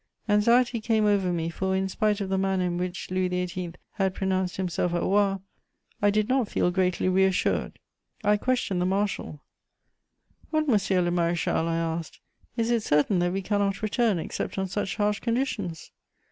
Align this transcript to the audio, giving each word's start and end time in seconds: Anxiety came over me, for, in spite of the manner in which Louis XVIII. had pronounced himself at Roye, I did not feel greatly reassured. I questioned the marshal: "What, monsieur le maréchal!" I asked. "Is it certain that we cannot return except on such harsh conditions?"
Anxiety 0.27 0.81
came 0.81 1.05
over 1.05 1.31
me, 1.31 1.49
for, 1.51 1.75
in 1.75 1.87
spite 1.87 2.21
of 2.21 2.29
the 2.29 2.37
manner 2.39 2.65
in 2.65 2.79
which 2.79 3.11
Louis 3.11 3.29
XVIII. 3.45 3.73
had 3.91 4.15
pronounced 4.15 4.57
himself 4.57 4.95
at 4.95 5.03
Roye, 5.03 5.37
I 6.01 6.09
did 6.09 6.27
not 6.27 6.47
feel 6.49 6.71
greatly 6.71 7.07
reassured. 7.07 7.77
I 8.23 8.37
questioned 8.37 8.81
the 8.81 8.87
marshal: 8.87 9.43
"What, 10.49 10.67
monsieur 10.67 11.03
le 11.03 11.11
maréchal!" 11.11 11.67
I 11.67 11.75
asked. 11.77 12.19
"Is 12.57 12.71
it 12.71 12.81
certain 12.81 13.19
that 13.19 13.31
we 13.31 13.43
cannot 13.43 13.83
return 13.83 14.17
except 14.17 14.57
on 14.57 14.67
such 14.67 14.95
harsh 14.95 15.19
conditions?" 15.19 15.91